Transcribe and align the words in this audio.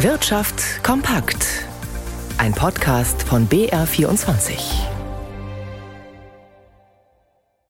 Wirtschaft 0.00 0.84
kompakt. 0.84 1.64
Ein 2.36 2.52
Podcast 2.52 3.22
von 3.22 3.48
BR24. 3.48 4.58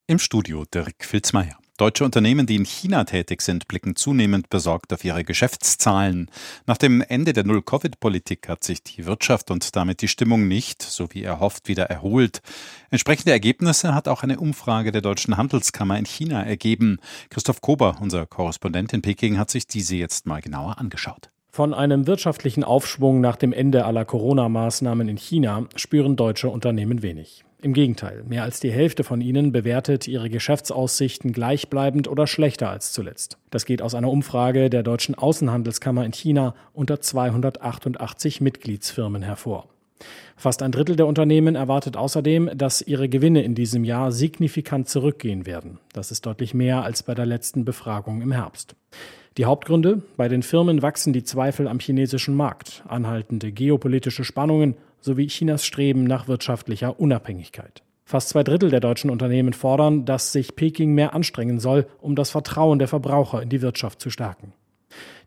Im 0.08 0.18
Studio 0.18 0.64
Dirk 0.64 1.04
Filzmeier. 1.04 1.56
Deutsche 1.76 2.04
Unternehmen, 2.04 2.46
die 2.46 2.56
in 2.56 2.64
China 2.64 3.04
tätig 3.04 3.42
sind, 3.42 3.68
blicken 3.68 3.94
zunehmend 3.94 4.50
besorgt 4.50 4.92
auf 4.92 5.04
ihre 5.04 5.22
Geschäftszahlen. 5.22 6.28
Nach 6.66 6.76
dem 6.76 7.00
Ende 7.00 7.32
der 7.32 7.44
Null-Covid-Politik 7.44 8.48
hat 8.48 8.64
sich 8.64 8.82
die 8.82 9.06
Wirtschaft 9.06 9.52
und 9.52 9.76
damit 9.76 10.02
die 10.02 10.08
Stimmung 10.08 10.48
nicht, 10.48 10.82
so 10.82 11.06
wie 11.12 11.22
erhofft, 11.22 11.68
wieder 11.68 11.84
erholt. 11.84 12.42
Entsprechende 12.90 13.30
Ergebnisse 13.30 13.94
hat 13.94 14.08
auch 14.08 14.24
eine 14.24 14.40
Umfrage 14.40 14.90
der 14.90 15.02
Deutschen 15.02 15.36
Handelskammer 15.36 15.96
in 15.96 16.06
China 16.06 16.42
ergeben. 16.42 16.98
Christoph 17.30 17.60
Kober, 17.60 17.98
unser 18.00 18.26
Korrespondent 18.26 18.92
in 18.92 19.02
Peking, 19.02 19.38
hat 19.38 19.52
sich 19.52 19.68
diese 19.68 19.94
jetzt 19.94 20.26
mal 20.26 20.40
genauer 20.40 20.78
angeschaut. 20.78 21.30
Von 21.56 21.72
einem 21.72 22.06
wirtschaftlichen 22.06 22.64
Aufschwung 22.64 23.22
nach 23.22 23.36
dem 23.36 23.54
Ende 23.54 23.86
aller 23.86 24.04
Corona-Maßnahmen 24.04 25.08
in 25.08 25.16
China 25.16 25.64
spüren 25.74 26.14
deutsche 26.14 26.50
Unternehmen 26.50 27.00
wenig. 27.00 27.46
Im 27.62 27.72
Gegenteil, 27.72 28.24
mehr 28.28 28.42
als 28.42 28.60
die 28.60 28.70
Hälfte 28.70 29.04
von 29.04 29.22
ihnen 29.22 29.52
bewertet 29.52 30.06
ihre 30.06 30.28
Geschäftsaussichten 30.28 31.32
gleichbleibend 31.32 32.08
oder 32.08 32.26
schlechter 32.26 32.68
als 32.68 32.92
zuletzt. 32.92 33.38
Das 33.48 33.64
geht 33.64 33.80
aus 33.80 33.94
einer 33.94 34.10
Umfrage 34.10 34.68
der 34.68 34.82
Deutschen 34.82 35.14
Außenhandelskammer 35.14 36.04
in 36.04 36.12
China 36.12 36.54
unter 36.74 37.00
288 37.00 38.42
Mitgliedsfirmen 38.42 39.22
hervor. 39.22 39.70
Fast 40.36 40.60
ein 40.60 40.72
Drittel 40.72 40.96
der 40.96 41.06
Unternehmen 41.06 41.54
erwartet 41.54 41.96
außerdem, 41.96 42.50
dass 42.54 42.82
ihre 42.82 43.08
Gewinne 43.08 43.42
in 43.42 43.54
diesem 43.54 43.82
Jahr 43.84 44.12
signifikant 44.12 44.90
zurückgehen 44.90 45.46
werden. 45.46 45.78
Das 45.94 46.10
ist 46.10 46.26
deutlich 46.26 46.52
mehr 46.52 46.82
als 46.82 47.02
bei 47.02 47.14
der 47.14 47.24
letzten 47.24 47.64
Befragung 47.64 48.20
im 48.20 48.32
Herbst. 48.32 48.76
Die 49.36 49.44
Hauptgründe? 49.44 50.00
Bei 50.16 50.28
den 50.28 50.42
Firmen 50.42 50.80
wachsen 50.80 51.12
die 51.12 51.22
Zweifel 51.22 51.68
am 51.68 51.78
chinesischen 51.78 52.34
Markt, 52.34 52.82
anhaltende 52.88 53.52
geopolitische 53.52 54.24
Spannungen 54.24 54.76
sowie 55.02 55.26
Chinas 55.26 55.66
Streben 55.66 56.04
nach 56.04 56.26
wirtschaftlicher 56.26 56.98
Unabhängigkeit. 56.98 57.82
Fast 58.06 58.30
zwei 58.30 58.44
Drittel 58.44 58.70
der 58.70 58.80
deutschen 58.80 59.10
Unternehmen 59.10 59.52
fordern, 59.52 60.06
dass 60.06 60.32
sich 60.32 60.56
Peking 60.56 60.94
mehr 60.94 61.12
anstrengen 61.12 61.60
soll, 61.60 61.86
um 62.00 62.16
das 62.16 62.30
Vertrauen 62.30 62.78
der 62.78 62.88
Verbraucher 62.88 63.42
in 63.42 63.50
die 63.50 63.60
Wirtschaft 63.60 64.00
zu 64.00 64.08
stärken. 64.08 64.54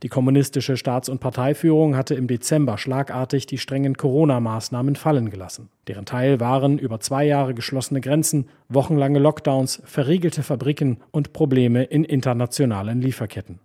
Die 0.01 0.09
kommunistische 0.09 0.75
Staats- 0.75 1.09
und 1.09 1.19
Parteiführung 1.19 1.95
hatte 1.95 2.15
im 2.15 2.25
Dezember 2.25 2.79
schlagartig 2.79 3.45
die 3.45 3.59
strengen 3.59 3.95
Corona-Maßnahmen 3.95 4.95
fallen 4.95 5.29
gelassen. 5.29 5.69
Deren 5.87 6.05
Teil 6.05 6.39
waren 6.39 6.79
über 6.79 6.99
zwei 6.99 7.25
Jahre 7.25 7.53
geschlossene 7.53 8.01
Grenzen, 8.01 8.47
wochenlange 8.69 9.19
Lockdowns, 9.19 9.83
verriegelte 9.85 10.41
Fabriken 10.41 10.97
und 11.11 11.31
Probleme 11.33 11.83
in 11.83 12.05
internationalen 12.05 13.01
Lieferketten. 13.01 13.59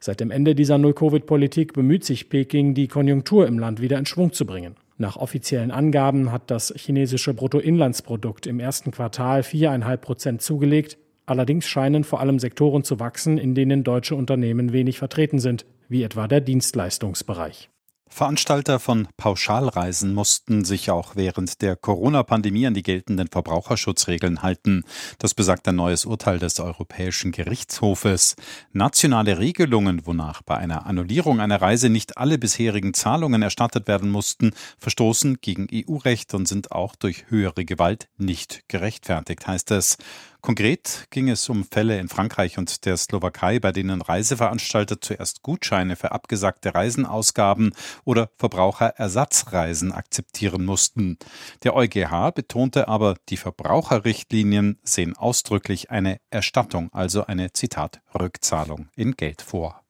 Seit 0.00 0.20
dem 0.20 0.30
Ende 0.30 0.54
dieser 0.54 0.78
Null-Covid-Politik 0.78 1.72
bemüht 1.72 2.04
sich 2.04 2.28
Peking, 2.28 2.74
die 2.74 2.88
Konjunktur 2.88 3.46
im 3.46 3.58
Land 3.58 3.80
wieder 3.80 3.98
in 3.98 4.06
Schwung 4.06 4.32
zu 4.32 4.46
bringen. 4.46 4.76
Nach 4.98 5.16
offiziellen 5.16 5.70
Angaben 5.70 6.32
hat 6.32 6.50
das 6.50 6.72
chinesische 6.76 7.34
Bruttoinlandsprodukt 7.34 8.46
im 8.46 8.60
ersten 8.60 8.92
Quartal 8.92 9.42
4,5 9.42 9.96
Prozent 9.98 10.42
zugelegt. 10.42 10.96
Allerdings 11.26 11.66
scheinen 11.66 12.04
vor 12.04 12.20
allem 12.20 12.38
Sektoren 12.38 12.84
zu 12.84 13.00
wachsen, 13.00 13.36
in 13.36 13.54
denen 13.54 13.84
deutsche 13.84 14.14
Unternehmen 14.14 14.72
wenig 14.72 14.98
vertreten 14.98 15.38
sind, 15.38 15.66
wie 15.88 16.02
etwa 16.02 16.28
der 16.28 16.40
Dienstleistungsbereich. 16.40 17.68
Veranstalter 18.08 18.78
von 18.78 19.08
Pauschalreisen 19.16 20.14
mussten 20.14 20.64
sich 20.64 20.90
auch 20.90 21.16
während 21.16 21.60
der 21.60 21.76
Corona-Pandemie 21.76 22.66
an 22.66 22.74
die 22.74 22.82
geltenden 22.82 23.28
Verbraucherschutzregeln 23.28 24.42
halten. 24.42 24.84
Das 25.18 25.34
besagt 25.34 25.66
ein 25.68 25.76
neues 25.76 26.06
Urteil 26.06 26.38
des 26.38 26.60
Europäischen 26.60 27.32
Gerichtshofes. 27.32 28.36
Nationale 28.72 29.38
Regelungen, 29.38 30.06
wonach 30.06 30.42
bei 30.42 30.56
einer 30.56 30.86
Annullierung 30.86 31.40
einer 31.40 31.60
Reise 31.60 31.90
nicht 31.90 32.16
alle 32.16 32.38
bisherigen 32.38 32.94
Zahlungen 32.94 33.42
erstattet 33.42 33.88
werden 33.88 34.10
mussten, 34.10 34.52
verstoßen 34.78 35.38
gegen 35.40 35.66
EU-Recht 35.70 36.32
und 36.32 36.46
sind 36.46 36.72
auch 36.72 36.94
durch 36.94 37.26
höhere 37.28 37.64
Gewalt 37.64 38.08
nicht 38.16 38.68
gerechtfertigt, 38.68 39.46
heißt 39.46 39.72
es. 39.72 39.98
Konkret 40.46 41.08
ging 41.10 41.28
es 41.28 41.48
um 41.48 41.64
Fälle 41.64 41.98
in 41.98 42.08
Frankreich 42.08 42.56
und 42.56 42.84
der 42.84 42.96
Slowakei, 42.96 43.58
bei 43.58 43.72
denen 43.72 44.00
Reiseveranstalter 44.00 45.00
zuerst 45.00 45.42
Gutscheine 45.42 45.96
für 45.96 46.12
abgesagte 46.12 46.72
Reisen 46.72 47.04
ausgaben 47.04 47.72
oder 48.04 48.30
Verbraucherersatzreisen 48.38 49.90
akzeptieren 49.90 50.64
mussten. 50.64 51.18
Der 51.64 51.74
EuGH 51.74 52.30
betonte 52.32 52.86
aber, 52.86 53.16
die 53.28 53.38
Verbraucherrichtlinien 53.38 54.78
sehen 54.84 55.16
ausdrücklich 55.16 55.90
eine 55.90 56.20
Erstattung, 56.30 56.92
also 56.92 57.26
eine 57.26 57.52
Zitat 57.52 58.00
Rückzahlung 58.14 58.88
in 58.94 59.16
Geld 59.16 59.42
vor. 59.42 59.85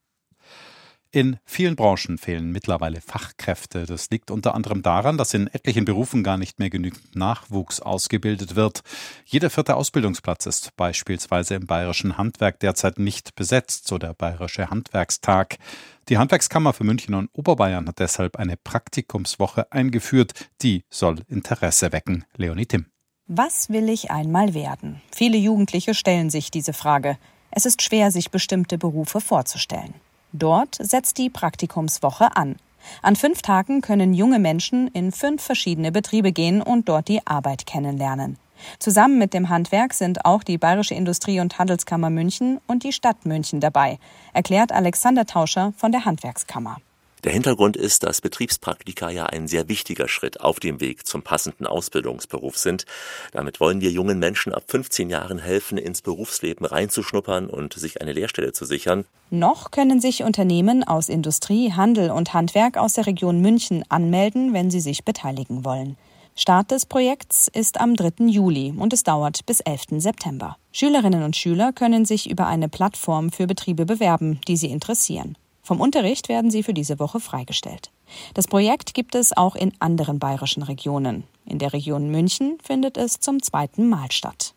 In 1.17 1.39
vielen 1.47 1.77
Branchen 1.77 2.19
fehlen 2.19 2.53
mittlerweile 2.53 3.01
Fachkräfte. 3.01 3.87
Das 3.87 4.11
liegt 4.11 4.31
unter 4.31 4.55
anderem 4.55 4.83
daran, 4.83 5.17
dass 5.17 5.33
in 5.33 5.47
etlichen 5.47 5.87
Berufen 5.87 6.23
gar 6.23 6.37
nicht 6.37 6.59
mehr 6.59 6.69
genügend 6.69 7.17
Nachwuchs 7.17 7.81
ausgebildet 7.81 8.55
wird. 8.55 8.83
Jeder 9.25 9.49
vierte 9.49 9.77
Ausbildungsplatz 9.77 10.45
ist 10.45 10.77
beispielsweise 10.77 11.55
im 11.55 11.67
bayerischen 11.67 12.19
Handwerk 12.19 12.61
derzeit 12.61 12.99
nicht 12.99 13.35
besetzt, 13.35 13.89
so 13.89 13.97
der 13.97 14.13
Bayerische 14.13 14.69
Handwerkstag. 14.69 15.57
Die 16.11 16.19
Handwerkskammer 16.19 16.75
für 16.75 16.85
München 16.85 17.15
und 17.15 17.31
Oberbayern 17.33 17.89
hat 17.89 17.99
deshalb 17.99 18.37
eine 18.37 18.59
Praktikumswoche 18.59 19.73
eingeführt. 19.73 20.33
Die 20.61 20.85
soll 20.91 21.21
Interesse 21.29 21.93
wecken. 21.93 22.27
Leonie 22.37 22.67
Tim. 22.67 22.89
Was 23.27 23.71
will 23.71 23.89
ich 23.89 24.11
einmal 24.11 24.53
werden? 24.53 25.01
Viele 25.15 25.39
Jugendliche 25.39 25.95
stellen 25.95 26.29
sich 26.29 26.51
diese 26.51 26.75
Frage. 26.75 27.17
Es 27.51 27.65
ist 27.65 27.81
schwer, 27.81 28.11
sich 28.11 28.31
bestimmte 28.31 28.77
Berufe 28.77 29.23
vorzustellen. 29.23 29.95
Dort 30.39 30.77
setzt 30.79 31.17
die 31.17 31.31
Praktikumswoche 31.31 32.37
an. 32.37 32.57
An 33.01 33.17
fünf 33.17 33.41
Tagen 33.41 33.81
können 33.81 34.13
junge 34.13 34.39
Menschen 34.39 34.89
in 34.89 35.11
fünf 35.11 35.43
verschiedene 35.43 35.91
Betriebe 35.91 36.31
gehen 36.31 36.61
und 36.61 36.91
dort 36.91 37.09
die 37.09 37.27
Arbeit 37.27 37.65
kennenlernen. 37.65 38.37
Zusammen 38.79 39.19
mit 39.19 39.33
dem 39.33 39.49
Handwerk 39.49 39.95
sind 39.95 40.27
auch 40.27 40.43
die 40.43 40.59
Bayerische 40.59 40.95
Industrie- 40.95 41.41
und 41.41 41.59
Handelskammer 41.59 42.11
München 42.11 42.61
und 42.67 42.85
die 42.85 42.93
Stadt 42.93 43.25
München 43.25 43.61
dabei, 43.61 43.99
erklärt 44.35 44.73
Alexander 44.73 45.25
Tauscher 45.25 45.73
von 45.77 45.91
der 45.91 46.05
Handwerkskammer. 46.05 46.77
Der 47.25 47.33
Hintergrund 47.33 47.77
ist, 47.77 48.03
dass 48.03 48.21
Betriebspraktika 48.21 49.11
ja 49.11 49.27
ein 49.27 49.49
sehr 49.49 49.69
wichtiger 49.69 50.07
Schritt 50.07 50.41
auf 50.41 50.61
dem 50.61 50.81
Weg 50.81 51.07
zum 51.07 51.23
passenden 51.23 51.67
Ausbildungsberuf 51.67 52.57
sind. 52.57 52.85
Damit 53.33 53.59
wollen 53.59 53.81
wir 53.81 53.91
jungen 53.91 54.19
Menschen 54.19 54.53
ab 54.53 54.65
15 54.69 55.11
Jahren 55.11 55.39
helfen, 55.39 55.79
ins 55.79 56.03
Berufsleben 56.03 56.67
reinzuschnuppern 56.67 57.49
und 57.49 57.75
sich 57.75 58.01
eine 58.01 58.13
Lehrstelle 58.13 58.53
zu 58.53 58.65
sichern. 58.65 59.07
Noch 59.31 59.71
können 59.71 60.01
sich 60.01 60.23
Unternehmen 60.23 60.85
aus 60.85 61.09
Industrie, 61.09 61.73
Handel 61.73 62.11
und 62.11 62.35
Handwerk 62.35 62.77
aus 62.77 62.93
der 62.93 63.07
Region 63.07 63.41
München 63.41 63.85
anmelden, 63.89 64.53
wenn 64.53 64.71
sie 64.71 64.81
sich 64.81 65.05
beteiligen 65.05 65.65
wollen. 65.65 65.97
Start 66.39 66.71
des 66.71 66.85
Projekts 66.85 67.49
ist 67.49 67.81
am 67.81 67.97
3. 67.97 68.27
Juli 68.27 68.75
und 68.77 68.93
es 68.93 69.03
dauert 69.03 69.47
bis 69.47 69.61
11. 69.61 70.03
September. 70.03 70.59
Schülerinnen 70.71 71.23
und 71.23 71.35
Schüler 71.35 71.73
können 71.73 72.05
sich 72.05 72.31
über 72.31 72.47
eine 72.47 72.69
Plattform 72.69 73.33
für 73.33 73.47
Betriebe 73.47 73.87
bewerben, 73.87 74.39
die 74.47 74.59
sie 74.59 74.71
interessieren. 74.71 75.39
Vom 75.67 75.81
Unterricht 75.81 76.29
werden 76.29 76.53
sie 76.53 76.63
für 76.63 76.75
diese 76.75 77.01
Woche 77.01 77.19
freigestellt. 77.19 77.91
Das 78.35 78.47
Projekt 78.47 78.95
gibt 78.95 79.17
es 79.17 79.37
auch 79.37 79.57
in 79.57 79.73
anderen 79.81 80.21
bayerischen 80.21 80.63
Regionen. 80.63 81.25
In 81.45 81.59
der 81.59 81.73
Region 81.73 82.09
München 82.09 82.57
findet 82.63 82.97
es 82.97 83.19
zum 83.19 83.43
zweiten 83.43 83.89
Mal 83.89 84.13
statt. 84.13 84.55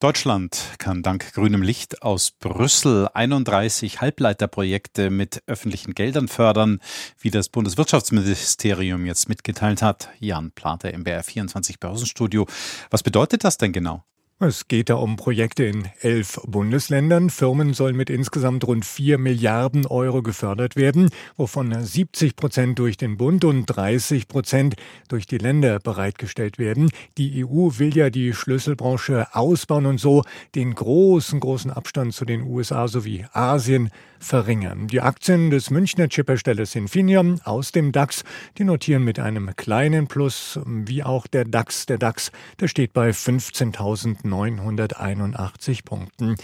Deutschland 0.00 0.60
kann 0.76 1.02
dank 1.02 1.32
grünem 1.32 1.62
Licht 1.62 2.02
aus 2.02 2.32
Brüssel 2.32 3.08
31 3.14 4.02
Halbleiterprojekte 4.02 5.08
mit 5.08 5.42
öffentlichen 5.46 5.94
Geldern 5.94 6.28
fördern, 6.28 6.80
wie 7.18 7.30
das 7.30 7.48
Bundeswirtschaftsministerium 7.48 9.06
jetzt 9.06 9.30
mitgeteilt 9.30 9.80
hat. 9.80 10.10
Jan 10.18 10.52
Plater 10.52 10.92
im 10.92 11.04
BR24 11.04 11.80
Börsenstudio. 11.80 12.46
Was 12.90 13.02
bedeutet 13.02 13.44
das 13.44 13.56
denn 13.56 13.72
genau? 13.72 14.04
Es 14.42 14.68
geht 14.68 14.88
da 14.88 14.94
um 14.94 15.16
Projekte 15.16 15.64
in 15.64 15.86
elf 16.00 16.40
Bundesländern. 16.46 17.28
Firmen 17.28 17.74
sollen 17.74 17.94
mit 17.94 18.08
insgesamt 18.08 18.66
rund 18.66 18.86
vier 18.86 19.18
Milliarden 19.18 19.84
Euro 19.84 20.22
gefördert 20.22 20.76
werden, 20.76 21.10
wovon 21.36 21.78
70 21.78 22.36
Prozent 22.36 22.78
durch 22.78 22.96
den 22.96 23.18
Bund 23.18 23.44
und 23.44 23.66
30 23.66 24.28
Prozent 24.28 24.76
durch 25.08 25.26
die 25.26 25.36
Länder 25.36 25.78
bereitgestellt 25.78 26.58
werden. 26.58 26.90
Die 27.18 27.44
EU 27.44 27.68
will 27.76 27.94
ja 27.94 28.08
die 28.08 28.32
Schlüsselbranche 28.32 29.26
ausbauen 29.34 29.84
und 29.84 30.00
so 30.00 30.24
den 30.54 30.74
großen, 30.74 31.38
großen 31.38 31.70
Abstand 31.70 32.14
zu 32.14 32.24
den 32.24 32.42
USA 32.44 32.88
sowie 32.88 33.26
Asien 33.34 33.90
verringern. 34.20 34.86
Die 34.86 35.00
Aktien 35.00 35.50
des 35.50 35.70
Münchner 35.70 36.08
Chipherstellers 36.08 36.74
Infineon 36.74 37.40
aus 37.44 37.72
dem 37.72 37.92
DAX, 37.92 38.22
die 38.56 38.64
notieren 38.64 39.02
mit 39.02 39.18
einem 39.18 39.54
kleinen 39.56 40.06
Plus, 40.06 40.58
wie 40.64 41.02
auch 41.02 41.26
der 41.26 41.44
DAX. 41.44 41.86
Der 41.86 41.98
DAX, 41.98 42.30
der 42.58 42.68
steht 42.68 42.92
bei 42.92 43.10
15.000 43.10 44.29
981 44.30 45.84
Punkten. 45.84 46.36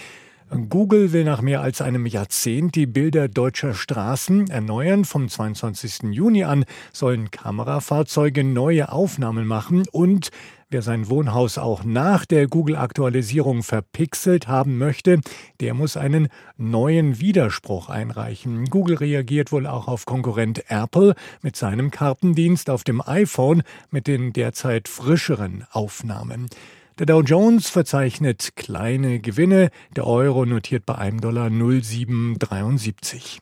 Google 0.69 1.13
will 1.13 1.25
nach 1.25 1.41
mehr 1.41 1.61
als 1.61 1.81
einem 1.81 2.07
Jahrzehnt 2.07 2.77
die 2.77 2.87
Bilder 2.87 3.27
deutscher 3.27 3.75
Straßen 3.75 4.49
erneuern. 4.49 5.05
Vom 5.05 5.29
22. 5.29 6.13
Juni 6.13 6.45
an 6.45 6.65
sollen 6.93 7.33
Kamerafahrzeuge 7.33 8.45
neue 8.45 8.93
Aufnahmen 8.93 9.47
machen 9.47 9.87
und 9.91 10.31
Wer 10.69 10.83
sein 10.83 11.09
Wohnhaus 11.09 11.59
auch 11.59 11.85
nach 11.85 12.27
der 12.27 12.49
Google-Aktualisierung 12.49 13.63
verpixelt 13.63 14.49
haben 14.49 14.79
möchte, 14.79 15.21
der 15.61 15.75
muss 15.75 15.97
einen 15.97 16.27
neuen 16.57 17.21
Widerspruch 17.21 17.89
einreichen. 17.89 18.65
Google 18.65 18.97
reagiert 18.97 19.53
wohl 19.53 19.69
auch 19.69 19.87
auf 19.87 20.07
Konkurrent 20.07 20.65
Apple 20.69 21.15
mit 21.41 21.55
seinem 21.55 21.93
Kartendienst 21.93 22.69
auf 22.69 22.83
dem 22.83 23.01
iPhone 23.01 23.63
mit 23.91 24.09
den 24.09 24.33
derzeit 24.33 24.89
frischeren 24.89 25.65
Aufnahmen. 25.71 26.49
Der 26.99 27.05
Dow 27.05 27.21
Jones 27.21 27.69
verzeichnet 27.69 28.57
kleine 28.57 29.21
Gewinne, 29.21 29.69
der 29.95 30.07
Euro 30.07 30.47
notiert 30.47 30.87
bei 30.87 30.95
einem 30.95 31.21
Dollar 31.21 31.51
0,773. 31.51 33.39